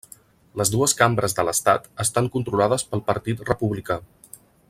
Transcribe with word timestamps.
Les 0.61 0.69
dues 0.75 0.95
cambres 1.01 1.35
de 1.39 1.45
l'estat 1.49 1.85
estan 2.05 2.31
controlades 2.37 2.87
pel 2.95 3.05
Partit 3.11 3.45
Republicà. 3.53 4.01